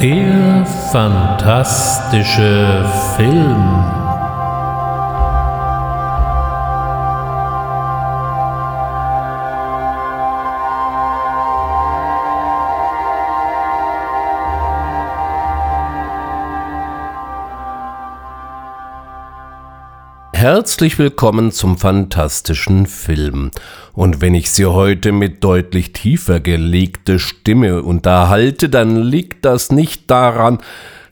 [0.00, 2.84] Der fantastische
[3.16, 3.97] Film.
[20.68, 23.52] Herzlich willkommen zum fantastischen Film.
[23.94, 30.10] Und wenn ich Sie heute mit deutlich tiefer gelegter Stimme unterhalte, dann liegt das nicht
[30.10, 30.58] daran,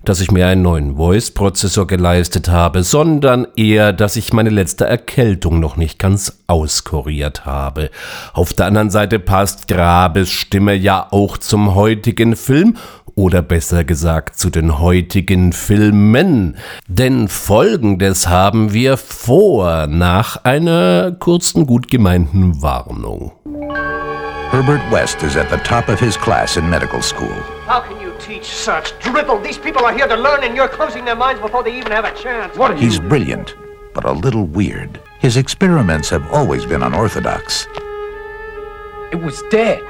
[0.09, 5.61] dass ich mir einen neuen Voice-Prozessor geleistet habe, sondern eher, dass ich meine letzte Erkältung
[5.61, 7.91] noch nicht ganz auskuriert habe.
[8.33, 12.77] Auf der anderen Seite passt Grabes Stimme ja auch zum heutigen Film
[13.17, 16.57] oder besser gesagt zu den heutigen Filmen.
[16.87, 23.33] Denn folgendes haben wir vor nach einer kurzen, gut gemeinten Warnung.
[24.51, 27.35] Herbert West is at the top of his class in medical school.
[27.67, 29.39] How can you teach such drivel?
[29.39, 32.05] These people are here to learn, and you're closing their minds before they even have
[32.05, 32.57] a chance.
[32.57, 33.55] What are He's brilliant,
[33.95, 35.01] but a little weird.
[35.21, 37.67] His experiments have always been unorthodox.
[39.13, 39.83] It was dead.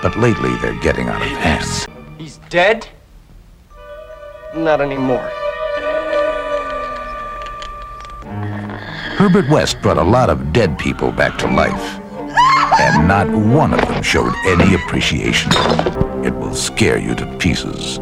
[0.00, 1.86] But lately they're getting out of hand.
[2.18, 2.86] He's dead?
[4.54, 5.28] Not anymore.
[9.18, 12.07] Herbert West brought a lot of dead people back to life.
[12.80, 15.50] And not one of them showed any appreciation.
[16.24, 18.00] It will scare you to pieces.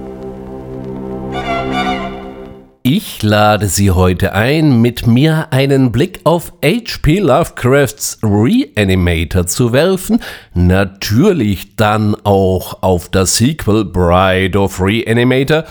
[2.83, 7.21] Ich lade Sie heute ein, mit mir einen Blick auf H.P.
[7.21, 10.21] Lovecrafts Reanimator zu werfen,
[10.55, 15.65] natürlich dann auch auf das Sequel Bride of Reanimator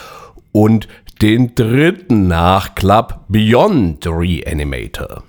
[0.52, 0.88] und
[1.22, 5.24] den dritten Nachklapp Beyond Reanimator.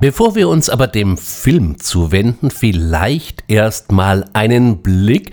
[0.00, 5.30] Bevor wir uns aber dem Film zuwenden, vielleicht erstmal einen Blick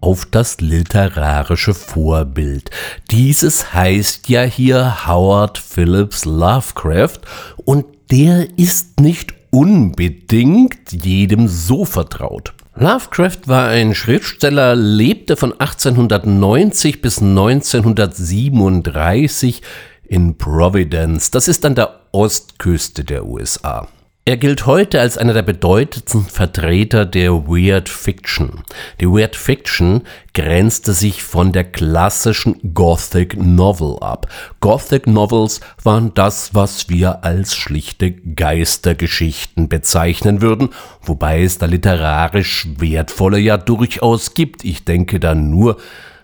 [0.00, 2.72] auf das literarische Vorbild.
[3.10, 7.20] Dieses heißt ja hier Howard Phillips Lovecraft
[7.64, 12.52] und der ist nicht unbedingt jedem so vertraut.
[12.74, 19.62] Lovecraft war ein Schriftsteller, lebte von 1890 bis 1937
[20.08, 23.86] in Providence, das ist an der Ostküste der USA.
[24.26, 28.62] Er gilt heute als einer der bedeutendsten Vertreter der Weird Fiction.
[29.00, 30.02] Die Weird Fiction
[30.34, 34.30] grenzte sich von der klassischen Gothic Novel ab.
[34.60, 40.68] Gothic Novels waren das, was wir als schlichte Geistergeschichten bezeichnen würden,
[41.00, 44.64] wobei es da literarisch wertvolle ja durchaus gibt.
[44.64, 45.78] Ich denke da nur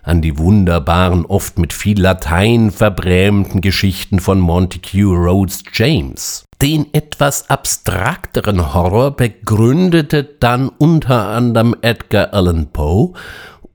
[0.07, 6.45] an die wunderbaren, oft mit viel Latein verbrämten Geschichten von Montague Rhodes James.
[6.61, 13.13] Den etwas abstrakteren Horror begründete dann unter anderem Edgar Allan Poe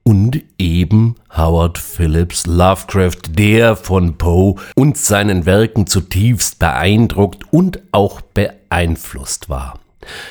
[0.02, 8.20] und eben Howard Phillips Lovecraft, der von Poe und seinen Werken zutiefst beeindruckt und auch
[8.20, 9.78] beeinflusst war.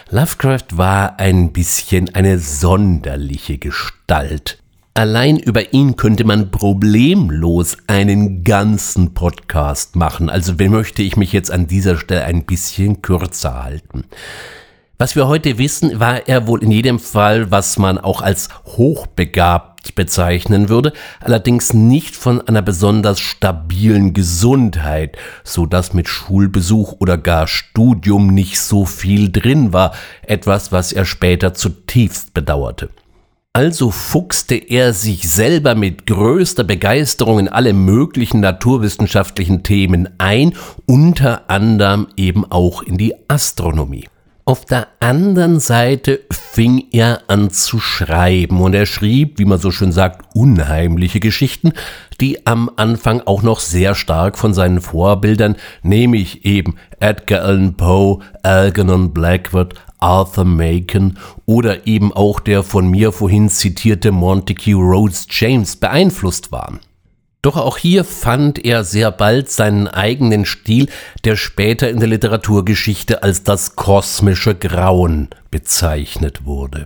[0.10, 4.62] Lovecraft war ein bisschen eine sonderliche Gestalt.
[4.94, 10.30] Allein über ihn könnte man problemlos einen ganzen Podcast machen.
[10.30, 14.04] Also möchte ich mich jetzt an dieser Stelle ein bisschen kürzer halten.
[14.98, 19.96] Was wir heute wissen, war er wohl in jedem Fall, was man auch als hochbegabt
[19.96, 20.92] bezeichnen würde,
[21.22, 28.60] allerdings nicht von einer besonders stabilen Gesundheit, so dass mit Schulbesuch oder gar Studium nicht
[28.60, 32.90] so viel drin war, etwas, was er später zutiefst bedauerte.
[33.54, 40.54] Also fuchste er sich selber mit größter Begeisterung in alle möglichen naturwissenschaftlichen Themen ein,
[40.86, 44.08] unter anderem eben auch in die Astronomie.
[44.46, 49.70] Auf der anderen Seite fing er an zu schreiben und er schrieb, wie man so
[49.70, 51.74] schön sagt, unheimliche Geschichten,
[52.22, 58.20] die am Anfang auch noch sehr stark von seinen Vorbildern, nämlich eben Edgar Allan Poe,
[58.44, 65.78] Algernon Blackwood, Arthur Macon oder eben auch der von mir vorhin zitierte Montague Rhodes James
[65.78, 66.80] beeinflusst waren.
[67.42, 70.90] Doch auch hier fand er sehr bald seinen eigenen Stil,
[71.24, 76.86] der später in der Literaturgeschichte als das kosmische Grauen bezeichnet wurde.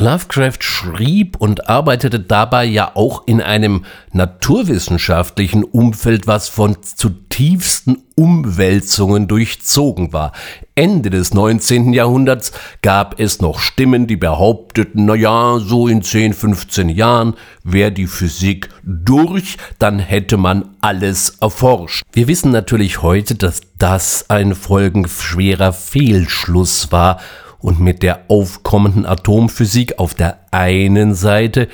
[0.00, 9.26] Lovecraft schrieb und arbeitete dabei ja auch in einem naturwissenschaftlichen Umfeld, was von zutiefsten Umwälzungen
[9.26, 10.30] durchzogen war.
[10.76, 11.92] Ende des 19.
[11.92, 17.34] Jahrhunderts gab es noch Stimmen, die behaupteten, na ja, so in 10, 15 Jahren
[17.64, 22.04] wäre die Physik durch, dann hätte man alles erforscht.
[22.12, 27.18] Wir wissen natürlich heute, dass das ein folgenschwerer Fehlschluss war
[27.60, 31.68] und mit der aufkommenden Atomphysik auf der einen Seite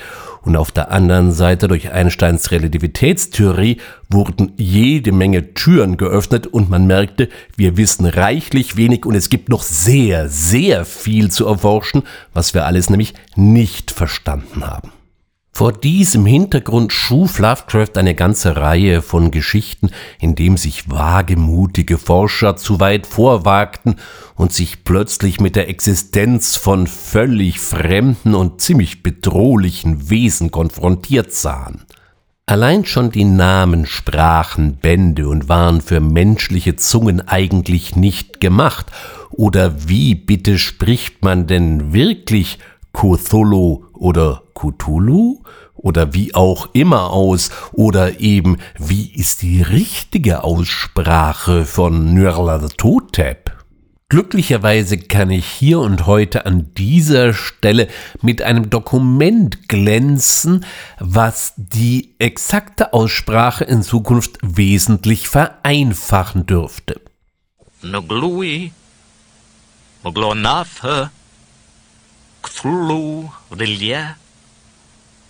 [0.45, 6.85] und auf der anderen Seite durch Einsteins Relativitätstheorie wurden jede Menge Türen geöffnet und man
[6.85, 12.03] merkte, wir wissen reichlich wenig und es gibt noch sehr, sehr viel zu erforschen,
[12.33, 14.91] was wir alles nämlich nicht verstanden haben.
[15.57, 22.57] Vor diesem Hintergrund schuf Lovecraft eine ganze Reihe von Geschichten, in dem sich wagemutige Forscher
[22.57, 23.95] zu weit vorwagten
[24.35, 31.83] und sich plötzlich mit der Existenz von völlig fremden und ziemlich bedrohlichen Wesen konfrontiert sahen.
[32.45, 38.87] Allein schon die Namen sprachen Bände und waren für menschliche Zungen eigentlich nicht gemacht.
[39.31, 42.59] Oder wie bitte spricht man denn wirklich
[42.91, 45.43] Cthulhu oder Cthulhu
[45.73, 53.55] oder wie auch immer aus oder eben wie ist die richtige Aussprache von Nyarlathotep?
[54.07, 57.87] Glücklicherweise kann ich hier und heute an dieser Stelle
[58.21, 60.63] mit einem Dokument glänzen,
[60.99, 67.01] was die exakte Aussprache in Zukunft wesentlich vereinfachen dürfte.
[67.81, 68.71] Noglui,
[70.03, 71.09] Moglonafe,
[72.45, 74.15] Cthulhu, Relia,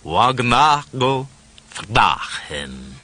[0.04, 1.26] Wagnago,
[1.68, 2.96] Verdachen.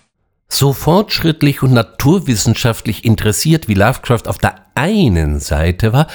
[0.49, 6.09] So fortschrittlich und naturwissenschaftlich interessiert wie Lovecraft auf der einen Seite war,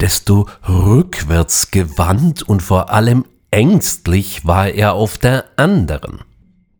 [0.00, 6.20] desto rückwärtsgewandt und vor allem ängstlich war er auf der anderen.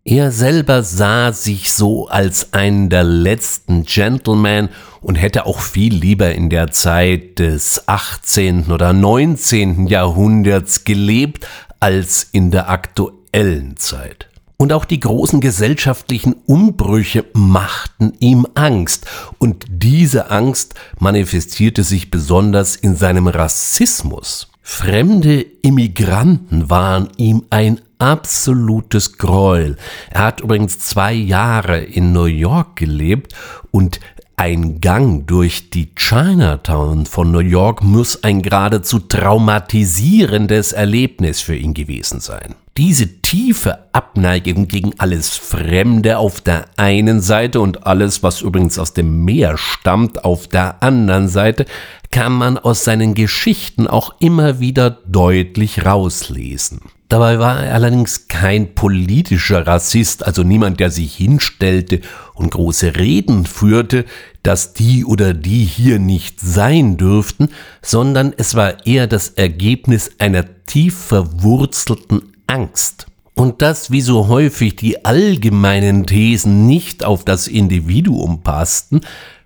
[0.04, 4.68] Er selber sah sich so als einen der letzten Gentlemen
[5.00, 8.72] und hätte auch viel lieber in der Zeit des 18.
[8.72, 9.86] oder 19.
[9.86, 11.46] Jahrhunderts gelebt
[11.78, 14.28] als in der aktuellen Zeit.
[14.56, 19.06] Und auch die großen gesellschaftlichen Umbrüche machten ihm Angst.
[19.38, 24.51] Und diese Angst manifestierte sich besonders in seinem Rassismus.
[24.62, 29.76] Fremde Immigranten waren ihm ein absolutes Gräuel.
[30.10, 33.34] Er hat übrigens zwei Jahre in New York gelebt
[33.70, 34.00] und
[34.36, 41.74] ein Gang durch die Chinatown von New York muss ein geradezu traumatisierendes Erlebnis für ihn
[41.74, 42.54] gewesen sein.
[42.78, 48.94] Diese tiefe Abneigung gegen alles Fremde auf der einen Seite und alles, was übrigens aus
[48.94, 51.66] dem Meer stammt, auf der anderen Seite,
[52.10, 56.80] kann man aus seinen Geschichten auch immer wieder deutlich rauslesen.
[57.10, 62.00] Dabei war er allerdings kein politischer Rassist, also niemand, der sich hinstellte
[62.32, 64.06] und große Reden führte,
[64.42, 67.50] dass die oder die hier nicht sein dürften,
[67.82, 73.06] sondern es war eher das Ergebnis einer tief verwurzelten Angst.
[73.34, 79.00] Und dass wie so häufig die allgemeinen Thesen nicht auf das Individuum passten,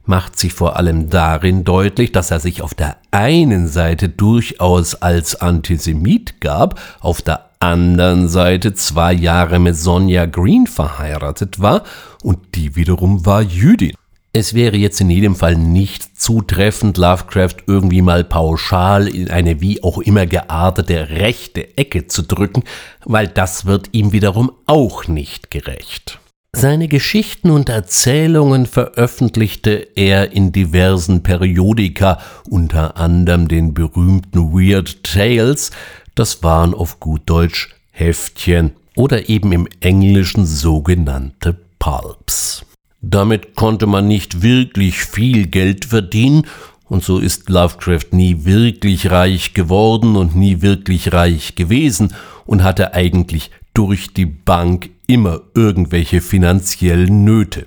[0.05, 5.41] macht sich vor allem darin deutlich, dass er sich auf der einen Seite durchaus als
[5.41, 11.85] Antisemit gab, auf der anderen Seite zwei Jahre mit Sonja Green verheiratet war
[12.25, 13.95] und die wiederum war Jüdin.
[14.39, 19.83] Es wäre jetzt in jedem Fall nicht zutreffend, Lovecraft irgendwie mal pauschal in eine wie
[19.83, 22.63] auch immer geartete rechte Ecke zu drücken,
[23.07, 26.19] weil das wird ihm wiederum auch nicht gerecht.
[26.53, 35.71] Seine Geschichten und Erzählungen veröffentlichte er in diversen Periodika, unter anderem den berühmten Weird Tales,
[36.15, 42.67] das waren auf gut Deutsch Heftchen oder eben im Englischen sogenannte Pulps.
[43.09, 46.43] Damit konnte man nicht wirklich viel Geld verdienen,
[46.89, 52.15] und so ist Lovecraft nie wirklich reich geworden und nie wirklich reich gewesen
[52.47, 57.67] und hatte eigentlich durch die Bank immer irgendwelche finanziellen Nöte.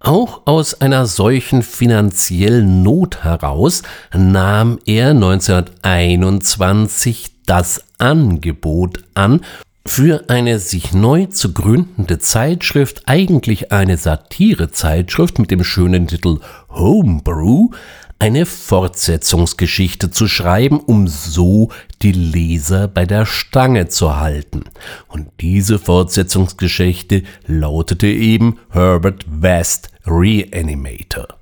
[0.00, 9.42] Auch aus einer solchen finanziellen Not heraus nahm er 1921 das Angebot an,
[9.84, 16.38] für eine sich neu zu gründende Zeitschrift, eigentlich eine Satirezeitschrift mit dem schönen Titel
[16.70, 17.70] Homebrew,
[18.18, 21.70] eine Fortsetzungsgeschichte zu schreiben, um so
[22.02, 24.64] die Leser bei der Stange zu halten.
[25.08, 31.41] Und diese Fortsetzungsgeschichte lautete eben Herbert West Reanimator.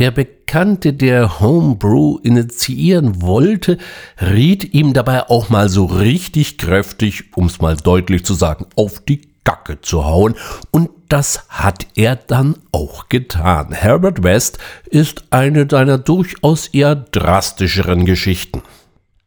[0.00, 3.76] Der Bekannte, der Homebrew initiieren wollte,
[4.18, 9.28] riet ihm dabei auch mal so richtig kräftig, um's mal deutlich zu sagen, auf die
[9.44, 10.36] Gacke zu hauen.
[10.70, 13.72] Und das hat er dann auch getan.
[13.72, 18.62] Herbert West ist eine seiner durchaus eher drastischeren Geschichten.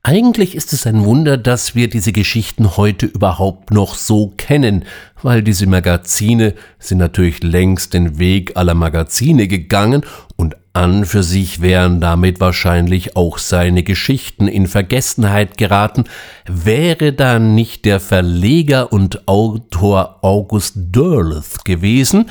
[0.05, 4.83] Eigentlich ist es ein Wunder, dass wir diese Geschichten heute überhaupt noch so kennen,
[5.21, 10.05] weil diese Magazine sind natürlich längst den Weg aller Magazine gegangen
[10.35, 16.03] und an für sich wären damit wahrscheinlich auch seine Geschichten in Vergessenheit geraten,
[16.45, 22.29] wäre da nicht der Verleger und Autor August Derleth gewesen,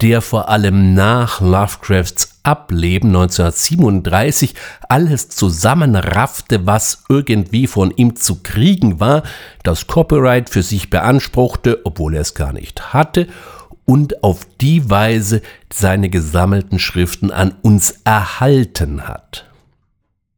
[0.00, 4.54] der vor allem nach Lovecrafts Ableben 1937
[4.88, 9.22] alles zusammenraffte, was irgendwie von ihm zu kriegen war,
[9.62, 13.28] das Copyright für sich beanspruchte, obwohl er es gar nicht hatte,
[13.84, 19.46] und auf die Weise seine gesammelten Schriften an uns erhalten hat.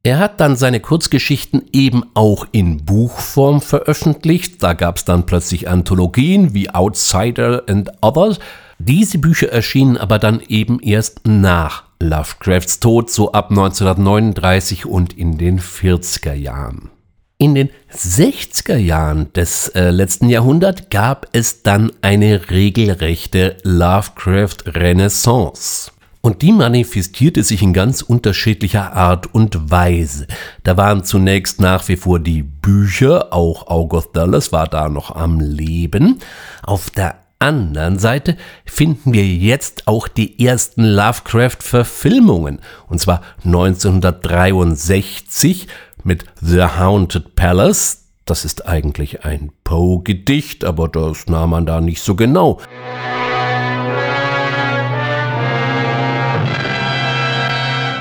[0.02, 4.62] Er hat dann seine Kurzgeschichten eben auch in Buchform veröffentlicht.
[4.62, 8.38] Da gab es dann plötzlich Anthologien wie Outsider and Others,
[8.78, 15.38] diese Bücher erschienen aber dann eben erst nach Lovecrafts Tod, so ab 1939 und in
[15.38, 16.90] den 40er Jahren.
[17.36, 25.90] In den 60er Jahren des äh, letzten Jahrhunderts gab es dann eine regelrechte Lovecraft-Renaissance.
[26.20, 30.26] Und die manifestierte sich in ganz unterschiedlicher Art und Weise.
[30.62, 35.38] Da waren zunächst nach wie vor die Bücher, auch August Dulles war da noch am
[35.40, 36.20] Leben.
[36.62, 45.68] Auf der anderen Seite finden wir jetzt auch die ersten Lovecraft-Verfilmungen, und zwar 1963
[46.02, 48.06] mit The Haunted Palace.
[48.24, 52.60] Das ist eigentlich ein Poe-Gedicht, aber das nahm man da nicht so genau.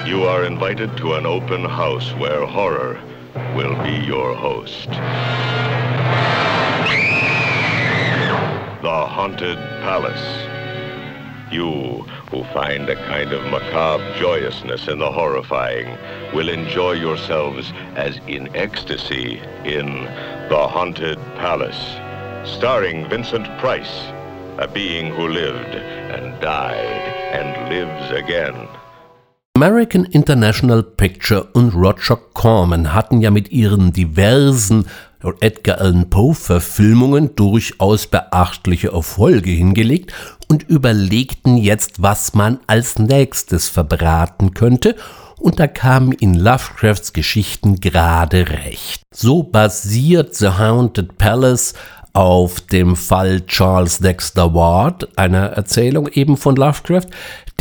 [0.05, 2.97] You are invited to an open house where horror
[3.55, 4.89] will be your host.
[8.83, 10.27] The Haunted Palace.
[11.49, 15.97] You, who find a kind of macabre joyousness in the horrifying,
[16.33, 19.87] will enjoy yourselves as in ecstasy in
[20.49, 21.79] The Haunted Palace,
[22.43, 24.11] starring Vincent Price,
[24.57, 28.67] a being who lived and died and lives again.
[29.55, 34.87] American International Picture und Roger Corman hatten ja mit ihren diversen
[35.39, 40.13] Edgar Allan Poe-Verfilmungen durchaus beachtliche Erfolge hingelegt
[40.49, 44.95] und überlegten jetzt, was man als nächstes verbraten könnte,
[45.39, 49.01] und da kamen in Lovecrafts Geschichten gerade recht.
[49.13, 51.73] So basiert The Haunted Palace
[52.13, 57.07] auf dem Fall Charles Dexter Ward, einer Erzählung eben von Lovecraft,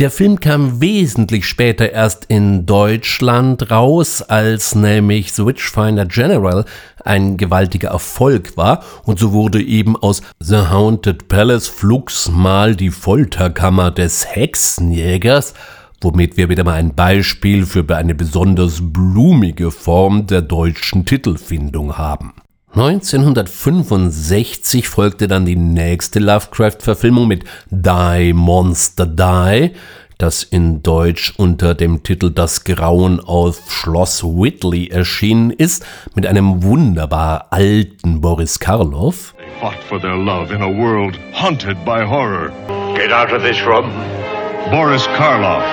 [0.03, 6.65] der Film kam wesentlich später erst in Deutschland raus, als nämlich The Witchfinder General
[7.05, 12.89] ein gewaltiger Erfolg war und so wurde eben aus The Haunted Palace flugs mal die
[12.89, 15.53] Folterkammer des Hexenjägers,
[16.01, 22.33] womit wir wieder mal ein Beispiel für eine besonders blumige Form der deutschen Titelfindung haben.
[22.75, 29.73] 1965 folgte dann die nächste Lovecraft-Verfilmung mit Die Monster Die,
[30.17, 36.63] das in Deutsch unter dem Titel Das Grauen auf Schloss Whitley erschienen ist, mit einem
[36.63, 39.35] wunderbar alten Boris Karloff.
[39.37, 42.51] They fought for their love in a world haunted by horror.
[42.95, 43.91] Get out of this room.
[44.71, 45.63] Boris Karloff,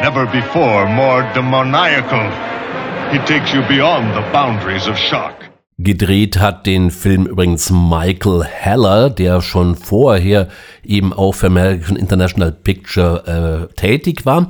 [0.00, 2.30] never before more demoniacal.
[3.12, 5.49] He takes you beyond the boundaries of shock.
[5.82, 10.48] Gedreht hat den Film übrigens Michael Heller, der schon vorher
[10.84, 14.48] eben auch für American International Picture äh, tätig war.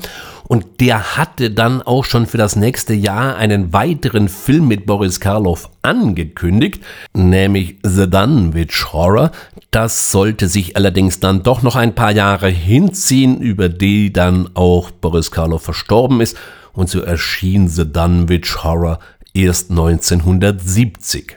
[0.48, 5.20] Und der hatte dann auch schon für das nächste Jahr einen weiteren Film mit Boris
[5.20, 6.82] Karloff angekündigt,
[7.12, 9.30] nämlich The Dunwich Horror.
[9.70, 14.90] Das sollte sich allerdings dann doch noch ein paar Jahre hinziehen, über die dann auch
[14.90, 16.36] Boris Karloff verstorben ist.
[16.72, 18.98] Und so erschien The Dunwich Horror
[19.34, 21.36] erst 1970.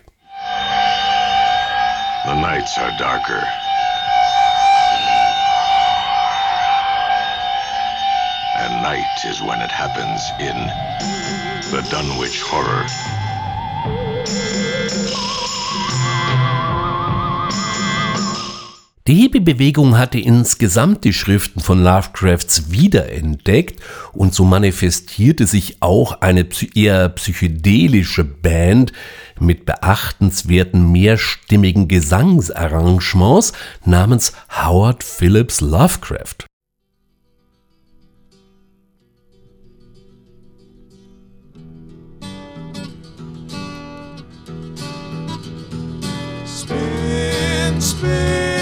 [2.25, 3.43] The nights are darker.
[8.57, 10.55] And night is when it happens in
[11.71, 12.88] the Dunwich Horror.
[19.05, 23.81] Die Hippie-Bewegung hatte insgesamt die Schriften von Lovecrafts wiederentdeckt
[24.13, 28.93] und so manifestierte sich auch eine eher psychedelische Band
[29.38, 33.51] mit beachtenswerten mehrstimmigen Gesangsarrangements
[33.83, 36.45] namens Howard Phillips Lovecraft.
[46.48, 48.52] Spin, spin.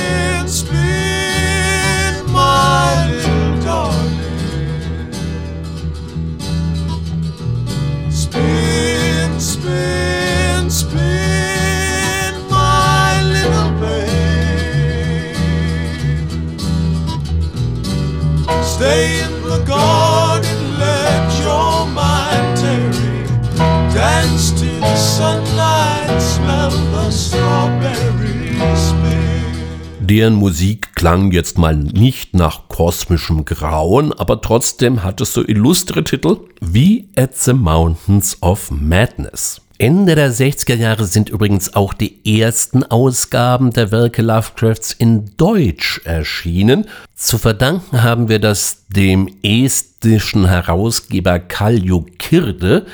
[30.11, 36.03] Deren Musik klang jetzt mal nicht nach kosmischem Grauen, aber trotzdem hat es so illustre
[36.03, 39.61] Titel wie At the Mountains of Madness.
[39.77, 46.01] Ende der 60er Jahre sind übrigens auch die ersten Ausgaben der Werke Lovecrafts in Deutsch
[46.03, 46.87] erschienen.
[47.15, 52.85] Zu verdanken haben wir das dem estischen Herausgeber Kallio Kirde,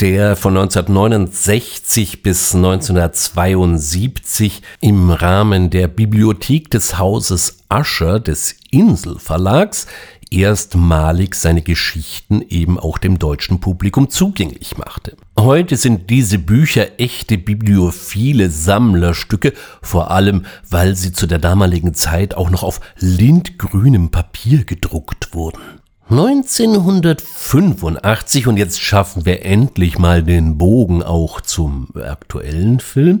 [0.00, 9.86] der von 1969 bis 1972 im Rahmen der Bibliothek des Hauses Ascher des Inselverlags
[10.30, 15.18] erstmalig seine Geschichten eben auch dem deutschen Publikum zugänglich machte.
[15.38, 19.52] Heute sind diese Bücher echte bibliophile Sammlerstücke,
[19.82, 25.60] vor allem weil sie zu der damaligen Zeit auch noch auf lindgrünem Papier gedruckt wurden.
[26.10, 33.20] 1985, und jetzt schaffen wir endlich mal den Bogen auch zum aktuellen Film,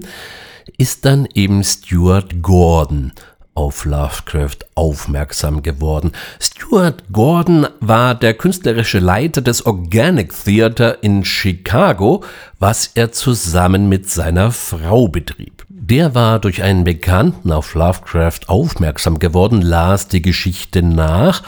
[0.76, 3.12] ist dann eben Stuart Gordon
[3.54, 6.10] auf Lovecraft aufmerksam geworden.
[6.40, 12.24] Stuart Gordon war der künstlerische Leiter des Organic Theater in Chicago,
[12.58, 15.64] was er zusammen mit seiner Frau betrieb.
[15.68, 21.44] Der war durch einen Bekannten auf Lovecraft aufmerksam geworden, las die Geschichte nach,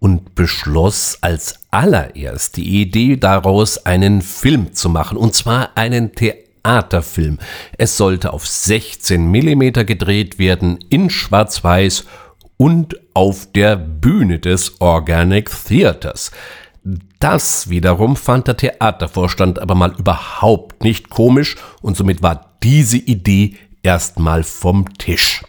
[0.00, 7.38] und beschloss als allererst die Idee daraus, einen Film zu machen, und zwar einen Theaterfilm.
[7.78, 12.06] Es sollte auf 16 mm gedreht werden, in Schwarz-Weiß
[12.56, 16.30] und auf der Bühne des Organic Theaters.
[17.18, 23.56] Das wiederum fand der Theatervorstand aber mal überhaupt nicht komisch und somit war diese Idee
[23.82, 25.42] erstmal vom Tisch.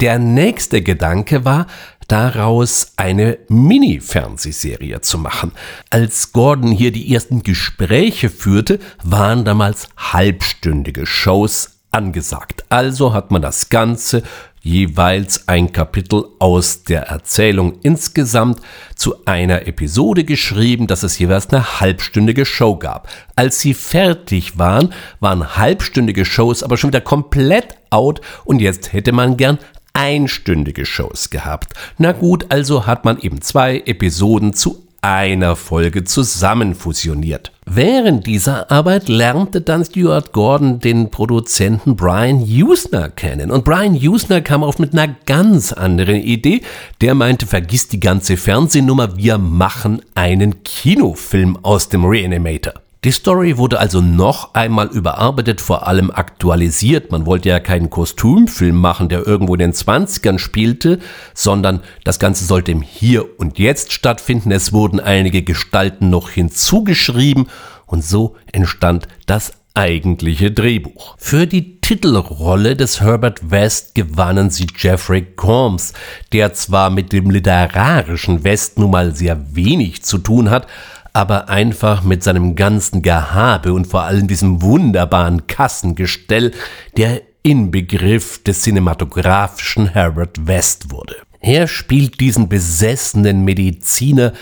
[0.00, 1.66] Der nächste Gedanke war,
[2.10, 5.52] daraus eine Mini-Fernsehserie zu machen.
[5.90, 12.64] Als Gordon hier die ersten Gespräche führte, waren damals halbstündige Shows angesagt.
[12.68, 14.22] Also hat man das Ganze
[14.62, 18.60] jeweils ein Kapitel aus der Erzählung insgesamt
[18.94, 23.08] zu einer Episode geschrieben, dass es jeweils eine halbstündige Show gab.
[23.36, 29.12] Als sie fertig waren, waren halbstündige Shows aber schon wieder komplett out und jetzt hätte
[29.12, 29.58] man gern
[29.92, 31.74] einstündige Shows gehabt.
[31.98, 37.52] Na gut, also hat man eben zwei Episoden zu einer Folge zusammenfusioniert.
[37.64, 43.50] Während dieser Arbeit lernte dann Stuart Gordon den Produzenten Brian Usner kennen.
[43.50, 46.62] Und Brian Usner kam auf mit einer ganz anderen Idee.
[47.00, 52.74] Der meinte, vergiss die ganze Fernsehnummer, wir machen einen Kinofilm aus dem Reanimator.
[53.02, 57.10] Die Story wurde also noch einmal überarbeitet, vor allem aktualisiert.
[57.10, 60.98] Man wollte ja keinen Kostümfilm machen, der irgendwo in den 20ern spielte,
[61.32, 64.52] sondern das Ganze sollte im Hier und Jetzt stattfinden.
[64.52, 67.48] Es wurden einige Gestalten noch hinzugeschrieben
[67.86, 71.14] und so entstand das eigentliche Drehbuch.
[71.16, 75.94] Für die Titelrolle des Herbert West gewannen sie Jeffrey Combs,
[76.34, 80.66] der zwar mit dem literarischen West nun mal sehr wenig zu tun hat,
[81.12, 86.52] aber einfach mit seinem ganzen Gehabe und vor allem diesem wunderbaren Kassengestell
[86.96, 91.16] der Inbegriff des cinematografischen Herbert West wurde.
[91.40, 94.34] Er spielt diesen besessenen Mediziner,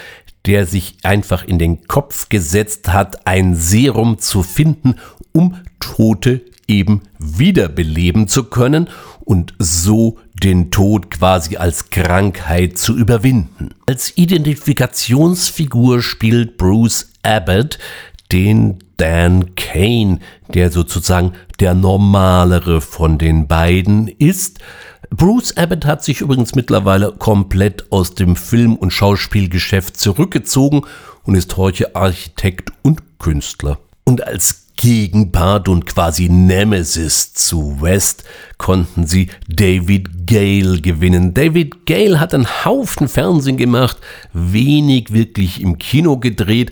[0.46, 4.96] der sich einfach in den Kopf gesetzt hat, ein Serum zu finden,
[5.32, 8.88] um Tote eben wiederbeleben zu können
[9.20, 13.70] und so den Tod quasi als Krankheit zu überwinden.
[13.86, 17.78] Als Identifikationsfigur spielt Bruce Abbott
[18.32, 20.18] den Dan Kane,
[20.52, 24.58] der sozusagen der normalere von den beiden ist.
[25.10, 30.82] Bruce Abbott hat sich übrigens mittlerweile komplett aus dem Film- und Schauspielgeschäft zurückgezogen
[31.22, 33.78] und ist heute Architekt und Künstler.
[34.04, 38.22] Und als Gegenpart und quasi Nemesis zu West
[38.58, 41.34] konnten sie David Gale gewinnen.
[41.34, 43.98] David Gale hat einen Haufen Fernsehen gemacht,
[44.32, 46.70] wenig wirklich im Kino gedreht,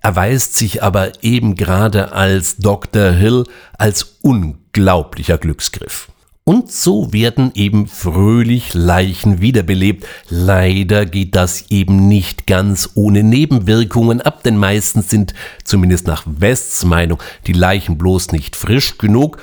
[0.00, 3.10] erweist sich aber eben gerade als Dr.
[3.10, 3.44] Hill
[3.76, 6.08] als unglaublicher Glücksgriff.
[6.48, 10.06] Und so werden eben fröhlich Leichen wiederbelebt.
[10.30, 16.86] Leider geht das eben nicht ganz ohne Nebenwirkungen ab, denn meistens sind, zumindest nach Wests
[16.86, 19.36] Meinung, die Leichen bloß nicht frisch genug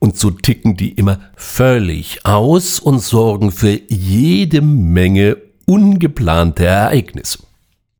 [0.00, 7.38] und so ticken die immer völlig aus und sorgen für jede Menge ungeplante Ereignisse.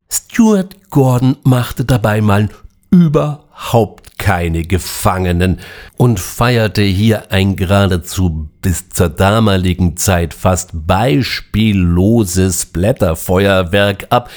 [0.07, 2.47] Stuart Gordon machte dabei mal
[2.91, 5.59] überhaupt keine Gefangenen
[5.97, 14.29] und feierte hier ein geradezu bis zur damaligen Zeit fast beispielloses Blätterfeuerwerk ab,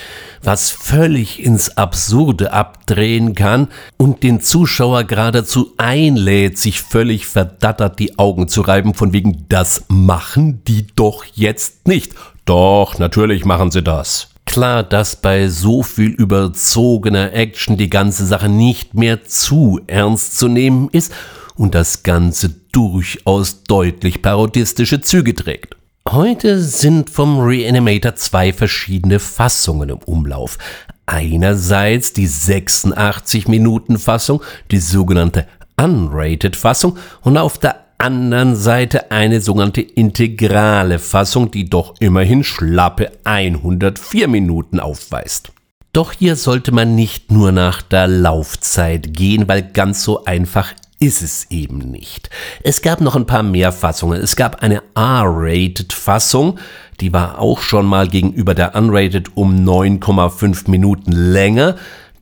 [0.42, 3.68] was völlig ins Absurde abdrehen kann
[3.98, 9.84] und den Zuschauer geradezu einlädt, sich völlig verdattert die Augen zu reiben, von wegen das
[9.88, 12.14] machen die doch jetzt nicht.
[12.46, 14.33] Doch, natürlich machen sie das.
[14.46, 20.48] Klar, dass bei so viel überzogener Action die ganze Sache nicht mehr zu ernst zu
[20.48, 21.12] nehmen ist
[21.56, 25.76] und das Ganze durchaus deutlich parodistische Züge trägt.
[26.08, 30.58] Heute sind vom Reanimator zwei verschiedene Fassungen im Umlauf.
[31.06, 39.40] Einerseits die 86 Minuten Fassung, die sogenannte Unrated Fassung und auf der anderen Seite eine
[39.40, 45.52] sogenannte integrale Fassung, die doch immerhin schlappe 104 Minuten aufweist.
[45.94, 51.22] Doch hier sollte man nicht nur nach der Laufzeit gehen, weil ganz so einfach ist
[51.22, 52.28] es eben nicht.
[52.62, 54.20] Es gab noch ein paar mehr Fassungen.
[54.20, 56.58] Es gab eine R-Rated-Fassung,
[57.00, 61.76] die war auch schon mal gegenüber der Unrated um 9,5 Minuten länger,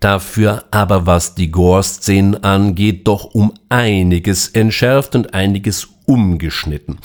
[0.05, 6.99] dafür aber was die Gore-Szenen angeht, doch um einiges entschärft und einiges umgeschnitten.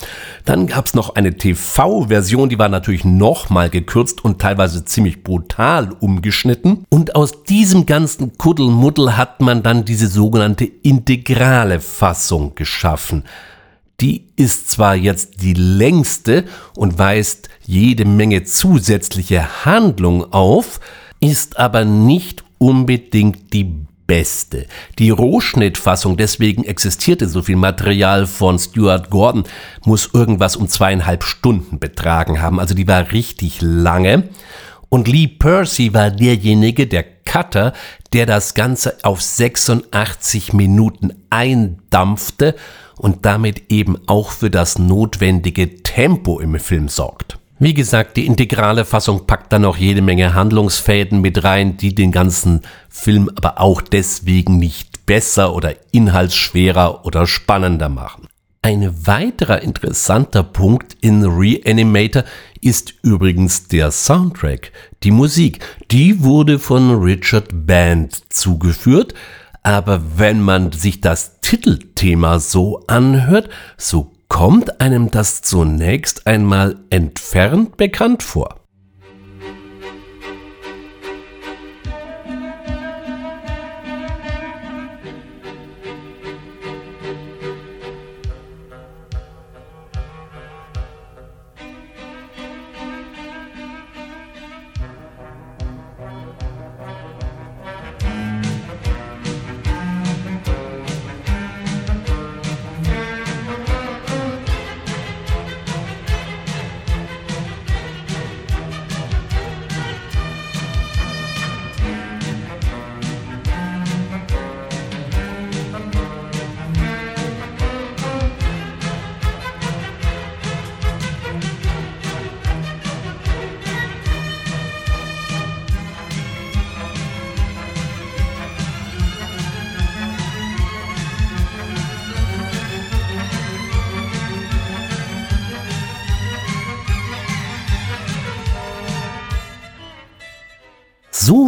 [0.44, 6.84] Dann gab's noch eine TV-Version, die war natürlich nochmal gekürzt und teilweise ziemlich brutal umgeschnitten.
[6.90, 13.24] Und aus diesem ganzen Kuddelmuddel hat man dann diese sogenannte integrale Fassung geschaffen.
[14.00, 16.44] Die ist zwar jetzt die längste
[16.76, 20.80] und weist jede Menge zusätzliche Handlung auf,
[21.20, 24.66] ist aber nicht unbedingt die beste.
[24.98, 29.44] Die Rohschnittfassung, deswegen existierte so viel Material von Stuart Gordon,
[29.84, 32.58] muss irgendwas um zweieinhalb Stunden betragen haben.
[32.58, 34.30] Also die war richtig lange.
[34.88, 37.74] Und Lee Percy war derjenige, der Cutter,
[38.14, 42.54] der das Ganze auf 86 Minuten eindampfte
[42.96, 47.37] und damit eben auch für das notwendige Tempo im Film sorgt.
[47.60, 52.12] Wie gesagt, die integrale Fassung packt dann noch jede Menge Handlungsfäden mit rein, die den
[52.12, 58.28] ganzen Film aber auch deswegen nicht besser oder inhaltsschwerer oder spannender machen.
[58.62, 62.22] Ein weiterer interessanter Punkt in Reanimator
[62.60, 64.70] ist übrigens der Soundtrack,
[65.02, 65.58] die Musik.
[65.90, 69.14] Die wurde von Richard Band zugeführt,
[69.64, 77.76] aber wenn man sich das Titelthema so anhört, so kommt einem das zunächst einmal entfernt
[77.76, 78.57] bekannt vor.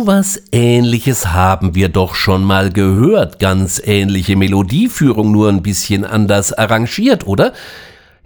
[0.01, 3.39] Sowas ähnliches haben wir doch schon mal gehört.
[3.39, 7.53] Ganz ähnliche Melodieführung, nur ein bisschen anders arrangiert, oder?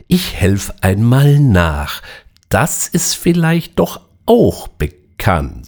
[0.06, 2.00] Ich helfe einmal nach.
[2.48, 5.63] Das ist vielleicht doch auch bekannt.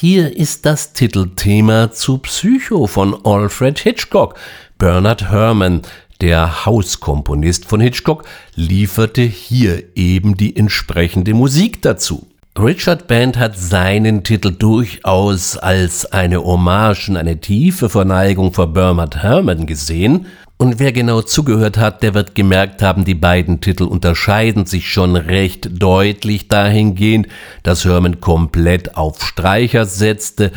[0.00, 4.34] Hier ist das Titelthema zu Psycho von Alfred Hitchcock.
[4.78, 5.82] Bernard Herrmann,
[6.22, 12.26] der Hauskomponist von Hitchcock, lieferte hier eben die entsprechende Musik dazu.
[12.58, 19.22] Richard Band hat seinen Titel durchaus als eine Hommage und eine tiefe Verneigung vor Bernard
[19.22, 20.28] Herrmann gesehen.
[20.60, 25.16] Und wer genau zugehört hat, der wird gemerkt haben, die beiden Titel unterscheiden sich schon
[25.16, 27.28] recht deutlich dahingehend,
[27.62, 30.52] dass Herman komplett auf Streicher setzte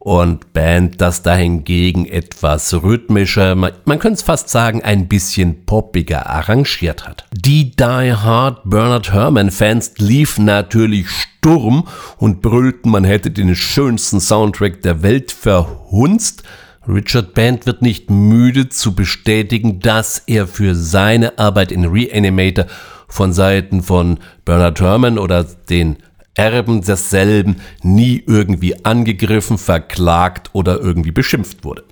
[0.00, 6.28] und Band das dahingegen etwas rhythmischer, man, man könnte es fast sagen, ein bisschen poppiger
[6.28, 7.24] arrangiert hat.
[7.32, 11.86] Die Die Hard Bernard Herrmann Fans liefen natürlich Sturm
[12.16, 16.42] und brüllten, man hätte den schönsten Soundtrack der Welt verhunzt.
[16.88, 22.66] Richard Band wird nicht müde zu bestätigen, dass er für seine Arbeit in Reanimator
[23.08, 25.96] von Seiten von Bernard Herrmann oder den
[26.34, 31.84] Erben desselben nie irgendwie angegriffen, verklagt oder irgendwie beschimpft wurde.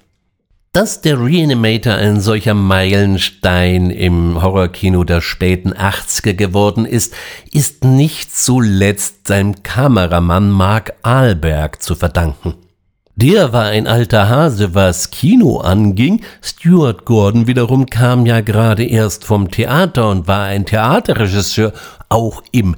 [0.73, 7.15] Dass der Reanimator ein solcher Meilenstein im Horrorkino der späten 80er geworden ist,
[7.53, 12.55] ist nicht zuletzt seinem Kameramann Mark Ahlberg zu verdanken.
[13.15, 16.25] Der war ein alter Hase, was Kino anging.
[16.41, 21.75] Stuart Gordon wiederum kam ja gerade erst vom Theater und war ein Theaterregisseur,
[22.09, 22.75] auch im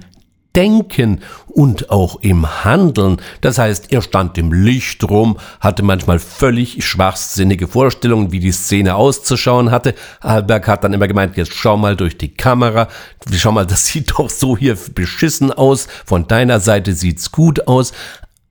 [0.56, 3.18] Denken und auch im Handeln.
[3.42, 8.96] Das heißt, er stand im Licht rum, hatte manchmal völlig schwachsinnige Vorstellungen, wie die Szene
[8.96, 9.94] auszuschauen hatte.
[10.20, 12.88] Alberg hat dann immer gemeint, jetzt schau mal durch die Kamera,
[13.32, 17.92] schau mal, das sieht doch so hier beschissen aus, von deiner Seite sieht's gut aus.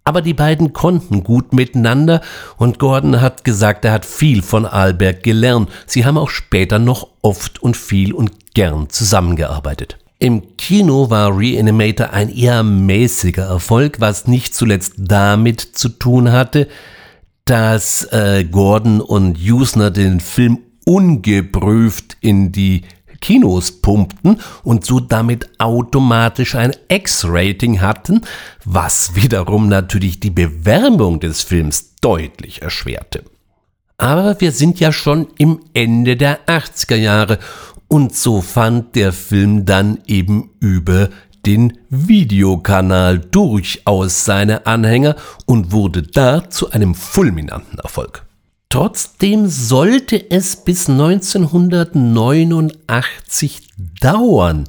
[0.05, 2.21] Aber die beiden konnten gut miteinander
[2.57, 5.69] und Gordon hat gesagt, er hat viel von Alberg gelernt.
[5.85, 9.97] Sie haben auch später noch oft und viel und gern zusammengearbeitet.
[10.19, 16.67] Im Kino war Reanimator ein eher mäßiger Erfolg, was nicht zuletzt damit zu tun hatte,
[17.45, 22.83] dass äh, Gordon und Usner den Film ungeprüft in die
[23.23, 28.21] Kinos pumpten und so damit automatisch ein X-Rating hatten,
[28.65, 33.23] was wiederum natürlich die Bewerbung des Films deutlich erschwerte.
[33.97, 37.39] Aber wir sind ja schon im Ende der 80er Jahre
[37.87, 41.09] und so fand der Film dann eben über
[41.45, 48.25] den Videokanal durchaus seine Anhänger und wurde da zu einem fulminanten Erfolg.
[48.73, 53.69] Trotzdem sollte es bis 1989
[54.01, 54.63] dauern,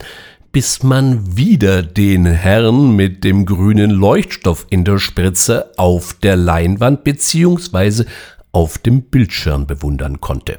[0.53, 7.03] bis man wieder den Herrn mit dem grünen Leuchtstoff in der Spritze auf der Leinwand
[7.03, 8.05] bzw.
[8.53, 10.59] auf dem Bildschirm bewundern konnte.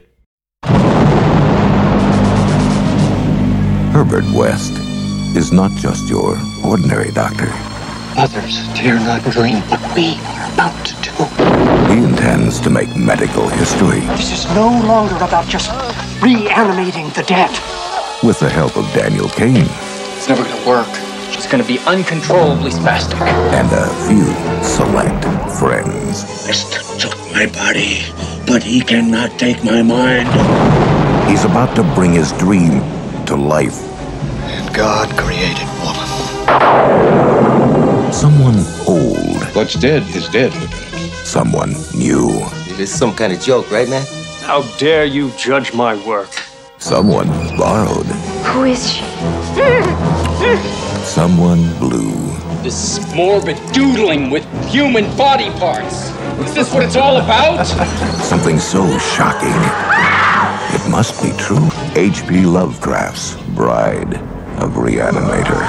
[3.92, 4.74] Herbert West
[5.36, 7.50] is not just your ordinary doctor.
[8.18, 11.12] Others dare not dream what we are about to do.
[11.94, 15.70] He intends to make medical history This is no longer about just
[16.22, 17.52] reanimating the dead.
[18.24, 19.68] with the help of Daniel Kane
[20.16, 20.88] It's never gonna work.
[21.32, 23.20] She's gonna be uncontrollably spastic.
[23.52, 24.26] and a few
[24.64, 25.24] select
[25.60, 26.24] friends.
[26.48, 28.00] West took my body,
[28.48, 30.30] but he cannot take my mind.
[31.30, 32.80] He's about to bring his dream
[33.26, 33.78] to life.
[34.48, 37.35] And God created woman.
[38.16, 40.52] Someone old, What's dead is dead.
[41.26, 42.30] someone new,
[42.72, 44.06] It is some kind of joke, right, man?
[44.42, 46.30] How dare you judge my work?
[46.78, 48.06] someone borrowed,
[48.52, 49.04] Who is she?
[51.04, 52.14] someone blue.
[52.64, 56.10] This morbid doodling with human body parts.
[56.48, 57.66] Is this what it's all about?
[58.24, 59.56] Something so shocking.
[60.76, 61.68] It must be true.
[61.96, 62.46] H.P.
[62.46, 64.16] Lovecraft's Bride
[64.60, 65.62] of Reanimator.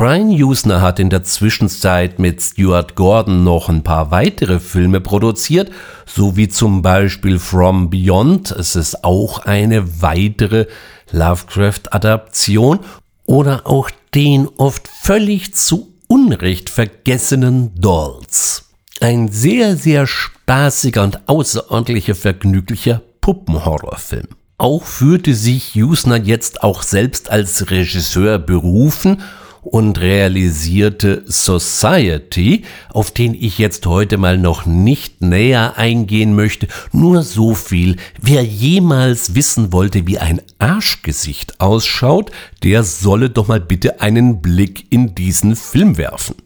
[0.00, 5.70] Brian Usner hat in der Zwischenzeit mit Stuart Gordon noch ein paar weitere Filme produziert,
[6.06, 8.50] so wie zum Beispiel From Beyond.
[8.50, 10.68] Es ist auch eine weitere
[11.10, 12.78] Lovecraft-Adaption
[13.26, 18.70] oder auch den oft völlig zu Unrecht vergessenen Dolls.
[19.02, 24.28] Ein sehr, sehr spaßiger und außerordentlicher vergnüglicher Puppenhorrorfilm.
[24.56, 29.18] Auch führte sich Usner jetzt auch selbst als Regisseur berufen
[29.62, 37.22] und realisierte Society, auf den ich jetzt heute mal noch nicht näher eingehen möchte, nur
[37.22, 42.30] so viel, wer jemals wissen wollte, wie ein Arschgesicht ausschaut,
[42.62, 46.36] der solle doch mal bitte einen Blick in diesen Film werfen.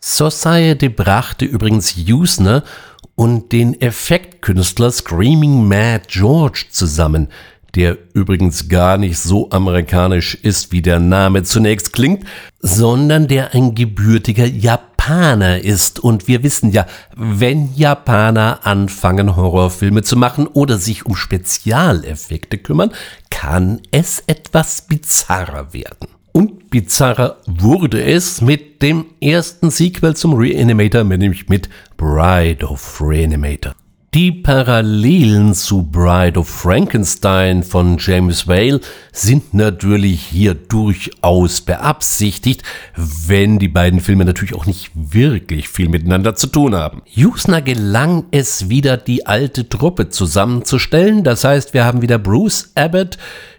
[0.00, 2.62] Society brachte übrigens Usner
[3.14, 7.28] und den Effektkünstler Screaming Mad George zusammen,
[7.74, 12.24] der übrigens gar nicht so amerikanisch ist, wie der Name zunächst klingt,
[12.60, 16.00] sondern der ein gebürtiger Japaner ist.
[16.00, 22.92] Und wir wissen ja, wenn Japaner anfangen, Horrorfilme zu machen oder sich um Spezialeffekte kümmern,
[23.30, 26.08] kann es etwas bizarrer werden.
[26.32, 33.74] Und bizarrer wurde es mit dem ersten Sequel zum Reanimator, nämlich mit Bride of Reanimator.
[34.14, 38.80] Die Parallelen zu Bride of Frankenstein von James Whale
[39.12, 42.62] sind natürlich hier durchaus beabsichtigt,
[42.96, 47.02] wenn die beiden Filme natürlich auch nicht wirklich viel miteinander zu tun haben.
[47.04, 51.22] Jusner gelang es wieder, die alte Truppe zusammenzustellen.
[51.22, 53.18] Das heißt, wir haben wieder Bruce Abbott,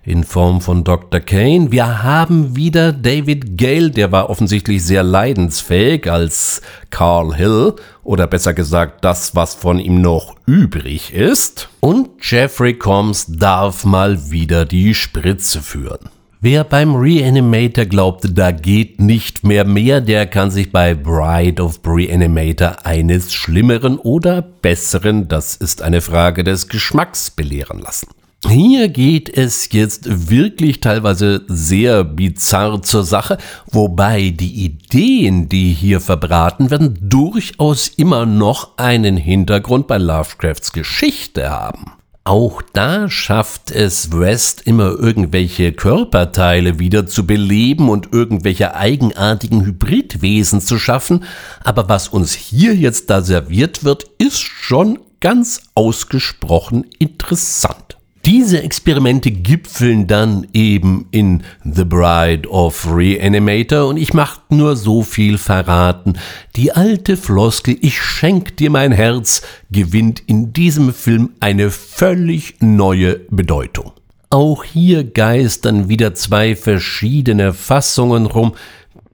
[0.09, 1.19] in Form von Dr.
[1.19, 1.71] Kane.
[1.71, 8.55] Wir haben wieder David Gale, der war offensichtlich sehr leidensfähig als Carl Hill oder besser
[8.55, 11.69] gesagt das, was von ihm noch übrig ist.
[11.79, 16.09] Und Jeffrey Combs darf mal wieder die Spritze führen.
[16.41, 21.81] Wer beim Reanimator glaubte, da geht nicht mehr mehr, der kann sich bei Bride of
[21.85, 28.07] Reanimator eines Schlimmeren oder Besseren, das ist eine Frage des Geschmacks, belehren lassen.
[28.47, 33.37] Hier geht es jetzt wirklich teilweise sehr bizarr zur Sache,
[33.69, 41.49] wobei die Ideen, die hier verbraten werden, durchaus immer noch einen Hintergrund bei Lovecrafts Geschichte
[41.49, 41.91] haben.
[42.23, 50.61] Auch da schafft es West immer irgendwelche Körperteile wieder zu beleben und irgendwelche eigenartigen Hybridwesen
[50.61, 51.25] zu schaffen,
[51.63, 57.98] aber was uns hier jetzt da serviert wird, ist schon ganz ausgesprochen interessant.
[58.25, 65.03] Diese Experimente gipfeln dann eben in The Bride of Reanimator und ich mach nur so
[65.03, 66.17] viel verraten.
[66.55, 73.19] Die alte Floskel Ich schenk dir mein Herz gewinnt in diesem Film eine völlig neue
[73.29, 73.93] Bedeutung.
[74.29, 78.53] Auch hier geistern wieder zwei verschiedene Fassungen rum.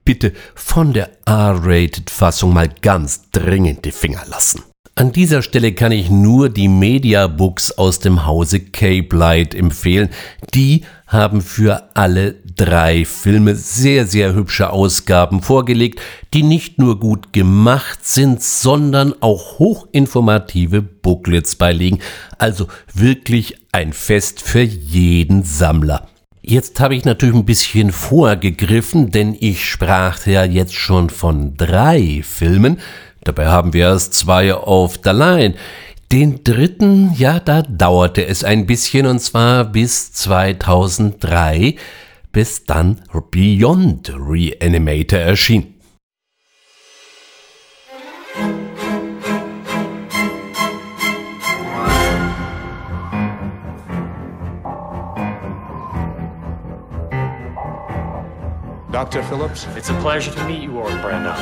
[0.03, 4.63] Bitte von der R-Rated-Fassung mal ganz dringend die Finger lassen.
[4.97, 10.07] An dieser Stelle kann ich nur die Mediabooks aus dem Hause Cape Light empfehlen.
[10.53, 15.99] Die haben für alle drei Filme sehr, sehr hübsche Ausgaben vorgelegt,
[16.33, 21.99] die nicht nur gut gemacht sind, sondern auch hochinformative Booklets beilegen.
[22.37, 26.07] Also wirklich ein Fest für jeden Sammler.
[26.41, 32.21] Jetzt habe ich natürlich ein bisschen vorgegriffen, denn ich sprach ja jetzt schon von drei
[32.23, 32.77] Filmen.
[33.25, 35.55] Dabei haben wir erst zwei auf der Line.
[36.11, 41.75] Den dritten, ja, da dauerte es ein bisschen und zwar bis 2003,
[42.31, 45.74] bis dann Beyond Reanimator erschien.
[58.95, 59.23] Dr.
[59.23, 59.67] Phillips?
[59.75, 61.35] It's a pleasure to meet you, Org Brenda.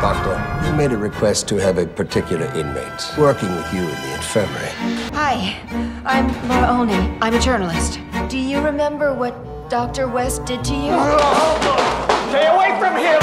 [0.00, 4.14] Doctor, you made a request to have a particular inmate working with you in the
[4.14, 4.68] infirmary.
[5.14, 5.58] Hi,
[6.04, 7.18] I'm Laura Olney.
[7.20, 7.98] I'm a journalist.
[8.28, 9.34] Do you remember what
[9.68, 10.06] Dr.
[10.06, 10.92] West did to you?
[12.30, 13.20] Stay away from him!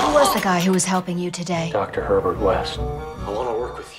[0.00, 1.68] Who was the guy who was helping you today?
[1.70, 2.02] Dr.
[2.02, 2.78] Herbert West.
[2.78, 3.95] I want to work with you.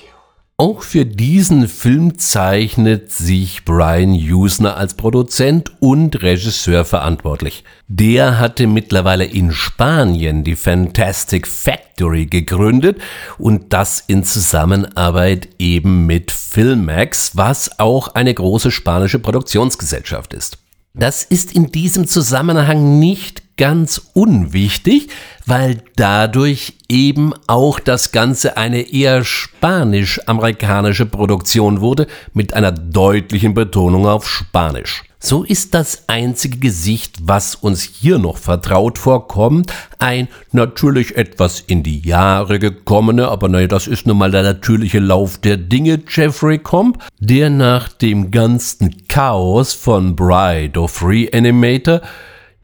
[0.60, 7.62] Auch für diesen Film zeichnet sich Brian Usner als Produzent und Regisseur verantwortlich.
[7.86, 13.00] Der hatte mittlerweile in Spanien die Fantastic Factory gegründet
[13.38, 20.58] und das in Zusammenarbeit eben mit Filmax, was auch eine große spanische Produktionsgesellschaft ist.
[20.92, 25.08] Das ist in diesem Zusammenhang nicht ganz unwichtig,
[25.44, 34.06] weil dadurch eben auch das Ganze eine eher spanisch-amerikanische Produktion wurde mit einer deutlichen Betonung
[34.06, 35.04] auf Spanisch.
[35.20, 41.82] So ist das einzige Gesicht, was uns hier noch vertraut vorkommt, ein natürlich etwas in
[41.82, 46.60] die Jahre gekommene, aber naja, das ist nun mal der natürliche Lauf der Dinge, Jeffrey
[46.60, 52.00] Comp, der nach dem ganzen Chaos von Bride of Reanimator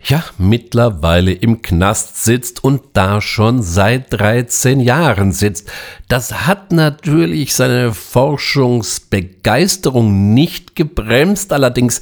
[0.09, 5.69] ja mittlerweile im Knast sitzt und da schon seit 13 Jahren sitzt.
[6.09, 12.01] Das hat natürlich seine Forschungsbegeisterung nicht gebremst, allerdings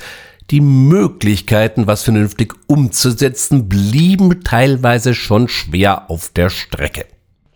[0.50, 7.06] die Möglichkeiten, was vernünftig umzusetzen, blieben teilweise schon schwer auf der Strecke.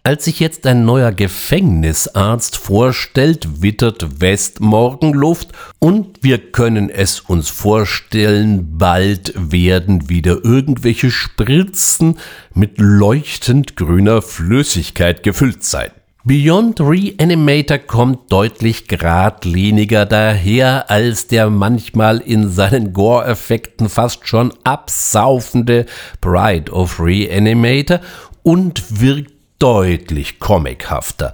[0.07, 5.49] Als sich jetzt ein neuer Gefängnisarzt vorstellt, wittert West Morgenluft
[5.81, 12.18] und wir können es uns vorstellen, bald werden wieder irgendwelche Spritzen
[12.55, 15.91] mit leuchtend grüner Flüssigkeit gefüllt sein.
[16.22, 25.85] Beyond Reanimator kommt deutlich geradliniger daher als der manchmal in seinen Gore-Effekten fast schon absaufende
[26.20, 27.99] Bride of Reanimator
[28.45, 31.33] und wirkt deutlich comichafter.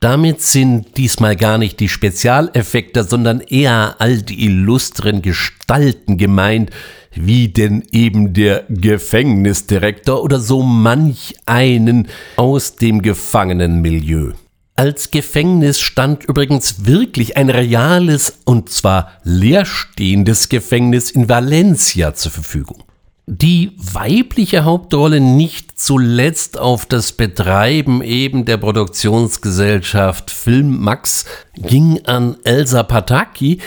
[0.00, 6.70] Damit sind diesmal gar nicht die Spezialeffekte, sondern eher all die illustren Gestalten gemeint,
[7.12, 14.32] wie denn eben der Gefängnisdirektor oder so manch einen aus dem Gefangenenmilieu.
[14.74, 22.84] Als Gefängnis stand übrigens wirklich ein reales und zwar leerstehendes Gefängnis in Valencia zur Verfügung.
[23.32, 31.26] Die weibliche Hauptrolle nicht zuletzt auf das Betreiben eben der Produktionsgesellschaft Film Max
[31.56, 33.60] ging an Elsa Pataki,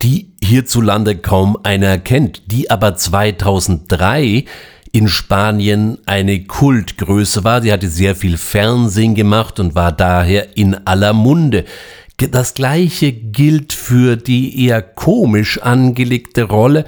[0.00, 4.46] die hierzulande kaum einer kennt, die aber 2003
[4.90, 7.60] in Spanien eine Kultgröße war.
[7.60, 11.66] Sie hatte sehr viel Fernsehen gemacht und war daher in aller Munde.
[12.16, 16.84] Das gleiche gilt für die eher komisch angelegte Rolle,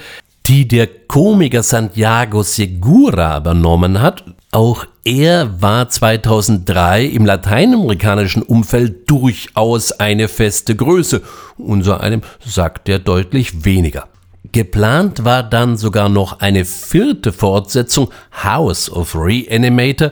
[0.47, 4.25] die der Komiker Santiago Segura übernommen hat.
[4.51, 11.23] Auch er war 2003 im lateinamerikanischen Umfeld durchaus eine feste Größe.
[11.57, 14.09] Unser einem sagt er deutlich weniger.
[14.51, 18.11] Geplant war dann sogar noch eine vierte Fortsetzung,
[18.45, 20.11] House of Reanimator,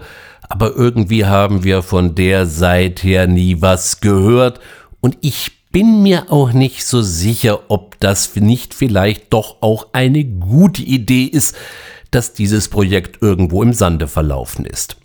[0.48, 4.60] aber irgendwie haben wir von der seither nie was gehört
[5.00, 10.24] und ich bin mir auch nicht so sicher, ob das nicht vielleicht doch auch eine
[10.24, 11.56] gute Idee ist,
[12.10, 14.96] dass dieses Projekt irgendwo im Sande verlaufen ist.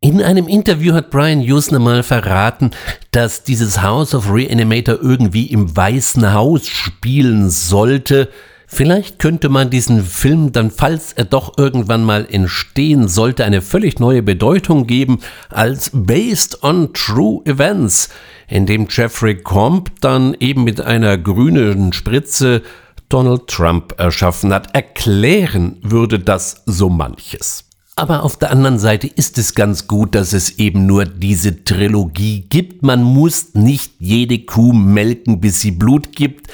[0.00, 2.70] In einem Interview hat Brian Usner mal verraten,
[3.10, 8.28] dass dieses House of Reanimator irgendwie im Weißen Haus spielen sollte,
[8.70, 13.98] Vielleicht könnte man diesen Film dann, falls er doch irgendwann mal entstehen sollte, eine völlig
[13.98, 18.10] neue Bedeutung geben als Based on True Events,
[18.48, 22.62] in dem Jeffrey Comp dann eben mit einer grünen Spritze
[23.08, 24.74] Donald Trump erschaffen hat.
[24.74, 27.64] Erklären würde das so manches.
[27.96, 32.42] Aber auf der anderen Seite ist es ganz gut, dass es eben nur diese Trilogie
[32.48, 32.82] gibt.
[32.82, 36.46] Man muss nicht jede Kuh melken, bis sie Blut gibt.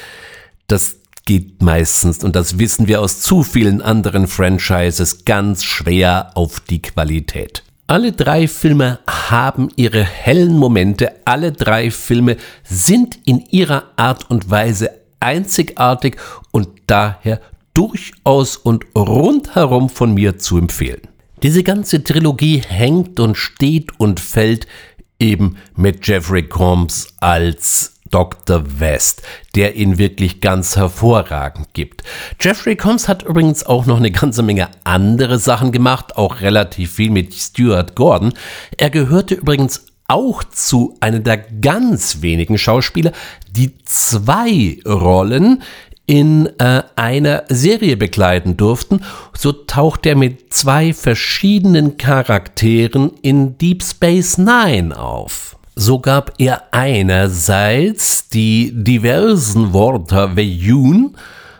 [0.65, 6.59] Das geht meistens, und das wissen wir aus zu vielen anderen Franchises, ganz schwer auf
[6.59, 7.64] die Qualität.
[7.87, 14.49] Alle drei Filme haben ihre hellen Momente, alle drei Filme sind in ihrer Art und
[14.49, 16.17] Weise einzigartig
[16.49, 17.41] und daher
[17.75, 21.01] durchaus und rundherum von mir zu empfehlen.
[21.43, 24.65] Diese ganze Trilogie hängt und steht und fällt
[25.19, 28.63] eben mit Jeffrey Combs als Dr.
[28.79, 29.23] West,
[29.55, 32.03] der ihn wirklich ganz hervorragend gibt.
[32.39, 37.09] Jeffrey Combs hat übrigens auch noch eine ganze Menge andere Sachen gemacht, auch relativ viel
[37.09, 38.31] mit Stuart Gordon.
[38.77, 43.11] Er gehörte übrigens auch zu einer der ganz wenigen Schauspieler,
[43.51, 45.61] die zwei Rollen
[46.05, 49.01] in äh, einer Serie begleiten durften.
[49.37, 55.54] So taucht er mit zwei verschiedenen Charakteren in Deep Space Nine auf.
[55.77, 61.17] So gab er einerseits die diversen Worte Veyun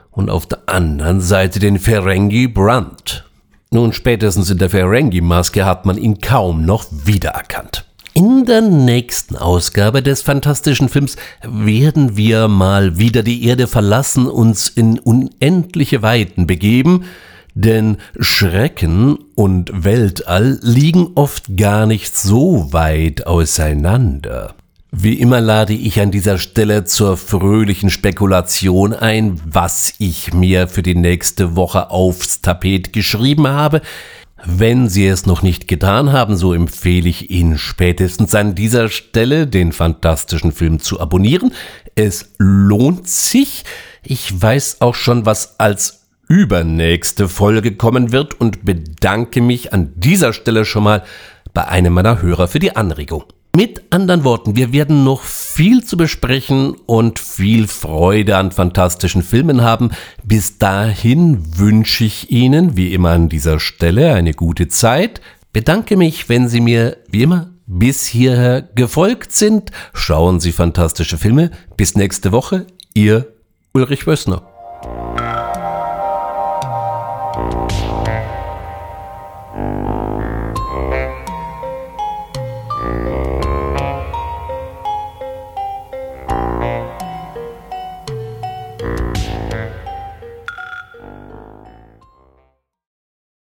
[0.09, 3.25] und auf der anderen Seite den Ferengi Brandt.
[3.71, 7.83] Nun, spätestens in der Ferengi-Maske hat man ihn kaum noch wiedererkannt.
[8.13, 14.69] In der nächsten Ausgabe des fantastischen Films werden wir mal wieder die Erde verlassen, uns
[14.69, 17.03] in unendliche Weiten begeben,
[17.55, 24.53] denn Schrecken und Weltall liegen oft gar nicht so weit auseinander.
[24.91, 30.83] Wie immer lade ich an dieser Stelle zur fröhlichen Spekulation ein, was ich mir für
[30.83, 33.81] die nächste Woche aufs Tapet geschrieben habe.
[34.45, 39.47] Wenn Sie es noch nicht getan haben, so empfehle ich Ihnen spätestens an dieser Stelle
[39.47, 41.51] den fantastischen Film zu abonnieren.
[41.95, 43.63] Es lohnt sich.
[44.03, 50.33] Ich weiß auch schon, was als übernächste Folge kommen wird und bedanke mich an dieser
[50.33, 51.03] Stelle schon mal
[51.53, 53.23] bei einem meiner Hörer für die Anregung.
[53.55, 59.61] Mit anderen Worten, wir werden noch viel zu besprechen und viel Freude an fantastischen Filmen
[59.61, 59.91] haben.
[60.25, 65.21] Bis dahin wünsche ich Ihnen, wie immer an dieser Stelle, eine gute Zeit.
[65.53, 69.71] Bedanke mich, wenn Sie mir, wie immer, bis hierher gefolgt sind.
[69.93, 71.49] Schauen Sie fantastische Filme.
[71.77, 72.67] Bis nächste Woche.
[72.93, 73.27] Ihr
[73.71, 74.43] Ulrich Wössner.